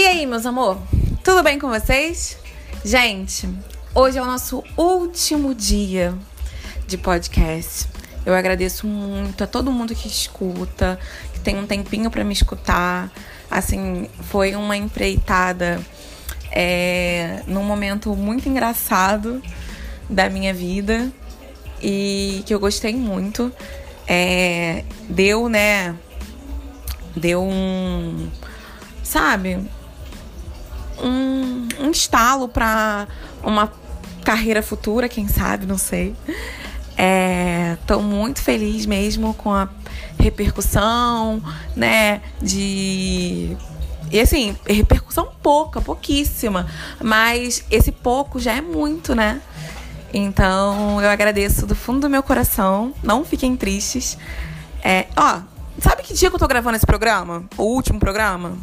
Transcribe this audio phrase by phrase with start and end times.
[0.00, 0.78] E aí, meus amor?
[1.22, 2.38] Tudo bem com vocês?
[2.82, 3.46] Gente,
[3.94, 6.14] hoje é o nosso último dia
[6.86, 7.86] de podcast.
[8.24, 10.98] Eu agradeço muito a todo mundo que escuta,
[11.34, 13.12] que tem um tempinho para me escutar.
[13.50, 15.78] Assim, foi uma empreitada
[16.50, 19.42] é, num momento muito engraçado
[20.08, 21.12] da minha vida
[21.82, 23.52] e que eu gostei muito.
[24.08, 25.94] É, deu, né?
[27.14, 28.30] Deu um.
[29.02, 29.58] Sabe?
[31.02, 33.08] Um, um estalo para
[33.42, 33.72] uma
[34.24, 36.14] carreira futura, quem sabe, não sei.
[37.80, 39.68] Estou é, muito feliz mesmo com a
[40.18, 41.42] repercussão,
[41.74, 42.20] né?
[42.40, 43.56] De.
[44.10, 46.66] E assim, repercussão pouca, pouquíssima.
[47.02, 49.40] Mas esse pouco já é muito, né?
[50.12, 52.92] Então eu agradeço do fundo do meu coração.
[53.02, 54.18] Não fiquem tristes.
[54.82, 55.40] É, ó,
[55.80, 57.44] sabe que dia que eu tô gravando esse programa?
[57.56, 58.58] O último programa?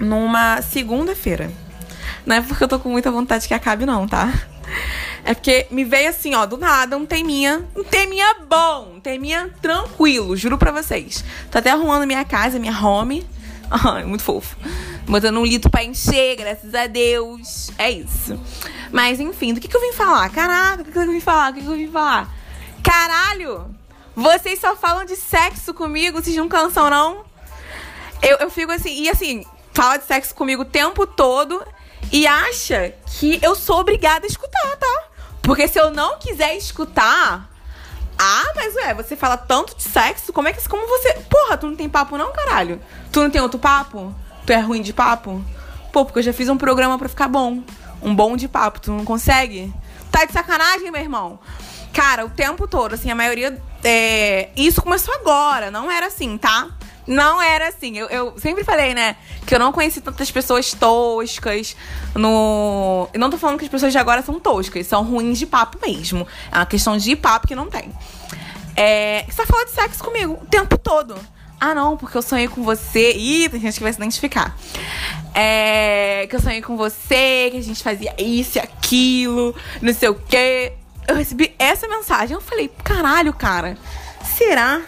[0.00, 1.50] Numa segunda-feira.
[2.26, 4.32] Não é porque eu tô com muita vontade que acabe, não, tá?
[5.24, 7.64] É porque me veio assim, ó, do nada, um teminha.
[7.76, 11.24] Um teminha bom, um teminha tranquilo, juro pra vocês.
[11.50, 13.26] Tô até arrumando minha casa, minha home.
[13.70, 14.56] Ai, muito fofo.
[15.06, 17.70] Botando um litro pra encher, graças a Deus.
[17.78, 18.38] É isso.
[18.90, 20.28] Mas enfim, do que, que eu vim falar?
[20.30, 21.50] Caraca, do que, que eu vim falar?
[21.50, 22.32] Do que, que eu vim falar?
[22.82, 23.74] Caralho!
[24.16, 27.24] Vocês só falam de sexo comigo, vocês não cansam, não?
[28.20, 29.44] Eu, eu fico assim, e assim,
[29.80, 31.64] fala de sexo comigo o tempo todo
[32.12, 35.04] e acha que eu sou obrigada a escutar, tá?
[35.40, 37.48] Porque se eu não quiser escutar.
[38.18, 40.68] Ah, mas ué, você fala tanto de sexo, como é que.
[40.68, 41.14] Como você.
[41.30, 42.78] Porra, tu não tem papo, não, caralho?
[43.10, 44.14] Tu não tem outro papo?
[44.44, 45.42] Tu é ruim de papo?
[45.90, 47.62] Pô, porque eu já fiz um programa pra ficar bom.
[48.02, 49.72] Um bom de papo, tu não consegue?
[50.12, 51.40] Tá de sacanagem, meu irmão?
[51.94, 53.58] Cara, o tempo todo, assim, a maioria.
[53.82, 54.50] É...
[54.54, 56.68] Isso começou agora, não era assim, tá?
[57.10, 57.98] Não era assim.
[57.98, 59.16] Eu, eu, sempre falei, né?
[59.44, 61.76] Que eu não conheci tantas pessoas toscas
[62.14, 63.08] no.
[63.12, 65.76] E não tô falando que as pessoas de agora são toscas, são ruins de papo
[65.84, 66.24] mesmo.
[66.52, 67.92] É uma questão de papo que não tem.
[68.76, 69.24] É.
[69.28, 71.16] Você fala de sexo comigo o tempo todo.
[71.60, 73.12] Ah, não, porque eu sonhei com você.
[73.12, 74.56] Ih, tem gente que vai se identificar.
[75.34, 76.28] É.
[76.30, 80.14] Que eu sonhei com você, que a gente fazia isso e aquilo, não sei o
[80.14, 80.74] quê.
[81.08, 82.36] Eu recebi essa mensagem.
[82.36, 83.76] Eu falei, caralho, cara.
[84.22, 84.80] Será?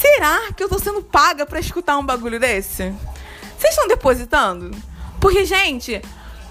[0.00, 2.94] Será que eu tô sendo paga para escutar um bagulho desse?
[3.58, 4.70] Vocês estão depositando?
[5.20, 6.00] Porque, gente,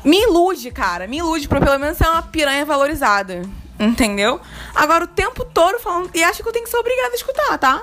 [0.05, 1.07] me ilude, cara.
[1.07, 3.41] Me ilude pra pelo menos ser uma piranha valorizada.
[3.79, 4.39] Entendeu?
[4.75, 6.11] Agora o tempo todo falando.
[6.13, 7.81] E acho que eu tenho que ser obrigada a escutar, tá?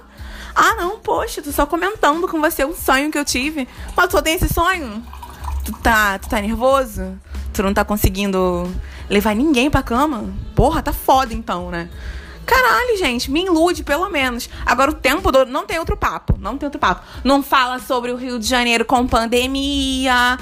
[0.55, 3.67] Ah, não, poxa, tô só comentando com você um sonho que eu tive.
[3.97, 5.05] Mas tu só tem esse sonho?
[5.65, 7.19] Tu tá, tu tá nervoso?
[7.53, 8.73] Tu não tá conseguindo
[9.11, 10.33] levar ninguém pra cama?
[10.55, 11.89] Porra, tá foda então, né?
[12.47, 14.49] Caralho, gente, me ilude pelo menos.
[14.65, 17.05] Agora o tempo todo não tem outro papo, não tem outro papo.
[17.25, 20.39] Não fala sobre o Rio de Janeiro com pandemia,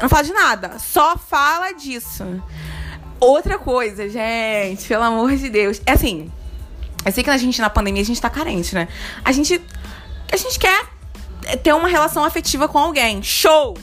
[0.00, 2.24] não fala de nada, só fala disso.
[3.18, 6.30] Outra coisa, gente, pelo amor de Deus, é assim,
[7.04, 8.86] eu sei que a gente na pandemia a gente tá carente, né?
[9.24, 9.58] A gente
[10.30, 10.86] a gente quer
[11.62, 13.22] ter uma relação afetiva com alguém.
[13.22, 13.74] Show.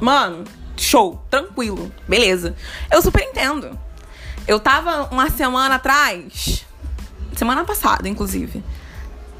[0.00, 0.44] Mano,
[0.74, 2.56] show, tranquilo, beleza.
[2.90, 3.78] Eu super entendo.
[4.46, 6.66] Eu tava uma semana atrás
[7.38, 8.64] Semana passada, inclusive.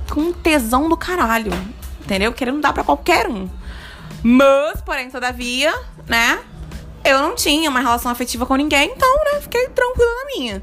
[0.08, 1.50] Com um tesão do caralho.
[2.00, 2.32] Entendeu?
[2.32, 3.50] Querendo dar pra qualquer um.
[4.22, 5.74] Mas, porém, todavia,
[6.06, 6.38] né?
[7.04, 9.40] Eu não tinha uma relação afetiva com ninguém, então, né?
[9.40, 10.60] Fiquei tranquila na minha.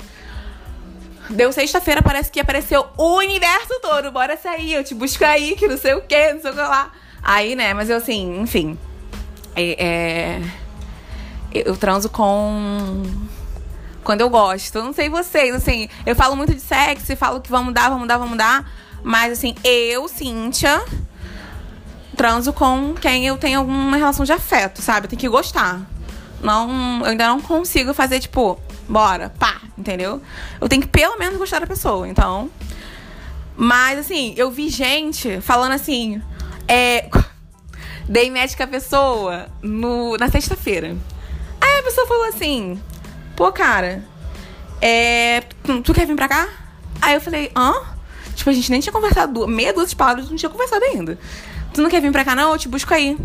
[1.30, 4.14] Deu sexta-feira, parece que apareceu o universo todo.
[4.14, 6.62] Bora sair, eu te busco aí, que não sei o que, não sei o que
[6.62, 6.90] lá.
[7.22, 8.80] Aí, né, mas eu assim, enfim.
[9.54, 10.42] É, é,
[11.54, 13.04] eu transo com
[14.06, 14.82] quando eu gosto.
[14.82, 18.08] Não sei vocês, assim, eu falo muito de sexo, e falo que vamos dar, vamos
[18.08, 18.72] dar, vamos dar.
[19.04, 20.82] Mas assim, eu, Cíntia,
[22.16, 25.10] transo com quem eu tenho alguma relação de afeto, sabe?
[25.10, 25.82] Tem que gostar.
[26.42, 30.22] Não, eu ainda não consigo fazer, tipo, bora, pá, entendeu?
[30.62, 32.50] Eu tenho que pelo menos gostar da pessoa, então.
[33.58, 36.22] Mas assim, eu vi gente falando assim,
[36.68, 37.10] é.
[38.08, 40.96] Dei médica a pessoa no, na sexta-feira.
[41.60, 42.80] Aí a pessoa falou assim:
[43.36, 44.04] pô, cara,
[44.82, 45.42] é,
[45.84, 46.48] tu quer vir pra cá?
[47.02, 47.74] Aí eu falei, hã?
[48.36, 51.18] Tipo, a gente nem tinha conversado, meia dúzia de palavras, não tinha conversado ainda.
[51.74, 52.52] Tu não quer vir pra cá, não?
[52.52, 53.18] Eu te busco aí.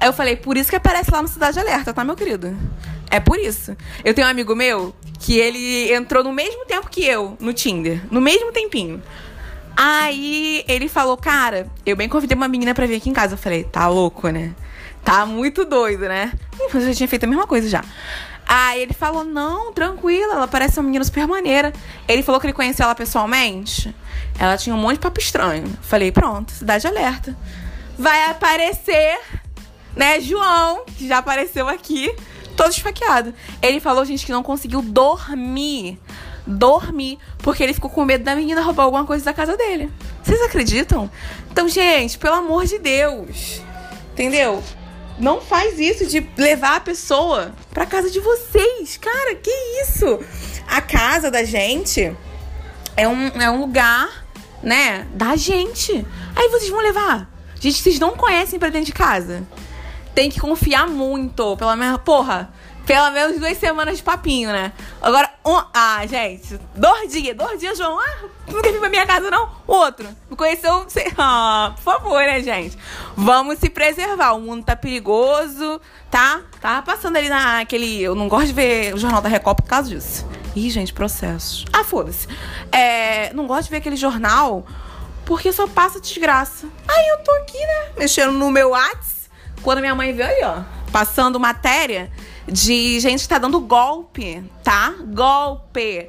[0.00, 2.56] Aí eu falei, por isso que aparece lá no Cidade Alerta, tá, meu querido?
[3.10, 3.76] É por isso.
[4.04, 8.02] Eu tenho um amigo meu que ele entrou no mesmo tempo que eu no Tinder,
[8.10, 9.02] no mesmo tempinho.
[9.76, 13.34] Aí ele falou, cara, eu bem convidei uma menina pra vir aqui em casa.
[13.34, 14.54] Eu falei, tá louco, né?
[15.04, 16.32] Tá muito doido, né?
[16.58, 17.84] Mas eu já tinha feito a mesma coisa já.
[18.46, 21.72] Aí ele falou: não, tranquila, ela parece uma menina super maneira.
[22.06, 23.94] Ele falou que ele conhecia ela pessoalmente.
[24.38, 25.66] Ela tinha um monte de papo estranho.
[25.82, 27.36] Falei: pronto, cidade alerta.
[27.96, 29.18] Vai aparecer
[29.96, 32.14] né, João, que já apareceu aqui,
[32.56, 33.34] todo esfaqueado.
[33.62, 35.98] Ele falou, gente, que não conseguiu dormir.
[36.46, 39.90] Dormir, porque ele ficou com medo da menina roubar alguma coisa da casa dele.
[40.22, 41.10] Vocês acreditam?
[41.50, 43.62] Então, gente, pelo amor de Deus.
[44.12, 44.62] Entendeu?
[45.18, 48.96] Não faz isso de levar a pessoa pra casa de vocês.
[48.96, 49.50] Cara, que
[49.82, 50.20] isso?
[50.66, 52.16] A casa da gente
[52.96, 54.26] é um, é um lugar,
[54.62, 55.92] né, da gente.
[56.34, 57.30] Aí vocês vão levar.
[57.60, 59.46] Gente, vocês não conhecem pra dentro de casa.
[60.14, 61.56] Tem que confiar muito.
[61.56, 61.98] Pela minha.
[61.98, 62.52] Porra,
[62.86, 64.72] pelo menos duas semanas de papinho, né?
[65.00, 65.60] Agora, um.
[65.72, 67.98] Ah, gente, dois dias, dois dias, João.
[67.98, 69.50] Ah, não quer vir pra minha casa, não?
[69.66, 70.06] Outro.
[70.30, 70.84] Me conheceu.
[70.88, 71.12] Sei...
[71.16, 72.76] Ah, por favor, né, gente?
[73.16, 74.32] Vamos se preservar.
[74.32, 76.42] O mundo tá perigoso, tá?
[76.60, 78.02] Tava passando ali naquele.
[78.02, 80.26] Eu não gosto de ver o Jornal da Record por causa disso.
[80.54, 81.64] Ih, gente, processos.
[81.72, 82.28] Ah, foda-se.
[82.70, 84.66] É, não gosto de ver aquele jornal
[85.24, 86.66] porque só passa desgraça.
[86.86, 87.92] Aí eu tô aqui, né?
[87.98, 89.14] Mexendo no meu WhatsApp.
[89.62, 92.10] Quando minha mãe veio aí, ó, passando matéria
[92.46, 94.94] de gente que tá dando golpe, tá?
[95.08, 96.08] Golpe.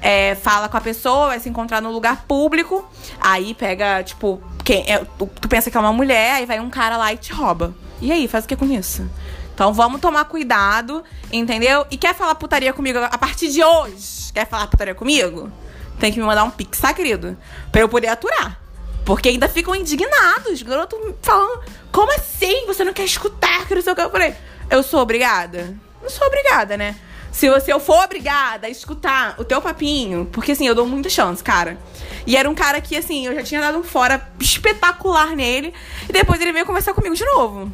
[0.00, 2.86] É, fala com a pessoa, vai se encontrar no lugar público,
[3.18, 6.68] aí pega, tipo, quem é, tu, tu, pensa que é uma mulher, aí vai um
[6.68, 7.74] cara lá e te rouba.
[8.02, 9.08] E aí, faz o que com isso?
[9.54, 11.02] Então vamos tomar cuidado,
[11.32, 11.86] entendeu?
[11.90, 14.32] E quer falar putaria comigo a partir de hoje?
[14.34, 15.50] Quer falar putaria comigo?
[15.98, 17.36] Tem que me mandar um pix, tá, querido?
[17.70, 18.60] Pra eu poder aturar.
[19.04, 20.60] Porque ainda ficam indignados.
[20.62, 22.66] Garoto falando, como assim?
[22.66, 23.66] Você não quer escutar?
[23.66, 24.02] Que não sei o que.
[24.02, 24.34] Eu falei,
[24.74, 25.76] eu sou obrigada?
[26.02, 26.96] Não sou obrigada, né?
[27.32, 31.08] Se você eu for obrigada a escutar o teu papinho, porque assim, eu dou muita
[31.08, 31.78] chance, cara.
[32.26, 35.74] E era um cara que, assim, eu já tinha dado um fora espetacular nele.
[36.08, 37.70] E depois ele veio conversar comigo de novo.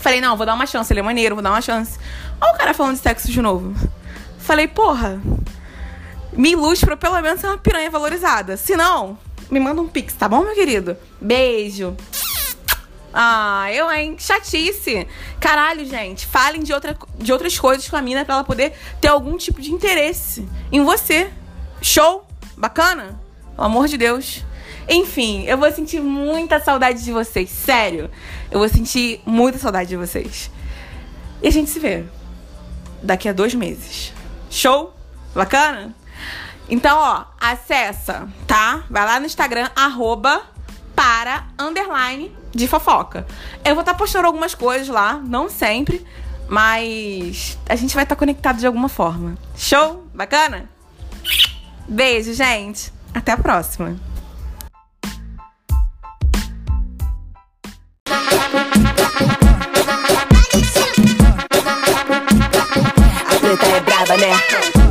[0.00, 1.98] Falei, não, vou dar uma chance, ele é maneiro, vou dar uma chance.
[2.40, 3.74] Olha o cara falando de sexo de novo.
[4.38, 5.20] Falei, porra,
[6.32, 8.56] me ilustra pelo menos ser uma piranha valorizada.
[8.56, 9.18] Se não,
[9.50, 10.96] me manda um pix, tá bom, meu querido?
[11.20, 11.96] Beijo.
[13.12, 14.16] Ah, eu, hein?
[14.18, 15.06] Chatice.
[15.40, 16.26] Caralho, gente.
[16.26, 19.60] Falem de, outra, de outras coisas com a mina pra ela poder ter algum tipo
[19.60, 21.30] de interesse em você.
[21.80, 22.26] Show?
[22.56, 23.18] Bacana?
[23.54, 24.44] Pelo amor de Deus.
[24.88, 27.50] Enfim, eu vou sentir muita saudade de vocês.
[27.50, 28.10] Sério.
[28.50, 30.50] Eu vou sentir muita saudade de vocês.
[31.42, 32.04] E a gente se vê
[33.02, 34.12] daqui a dois meses.
[34.50, 34.94] Show?
[35.34, 35.94] Bacana?
[36.68, 38.84] Então, ó, acessa, tá?
[38.90, 40.42] Vai lá no Instagram, arroba
[40.96, 43.26] para underline de fofoca.
[43.62, 46.04] Eu vou estar tá postando algumas coisas lá, não sempre,
[46.48, 49.36] mas a gente vai estar tá conectado de alguma forma.
[49.54, 50.08] Show?
[50.14, 50.68] Bacana?
[51.86, 52.92] Beijo, gente.
[53.14, 53.96] Até a próxima.
[63.28, 64.85] A preta é brava, né?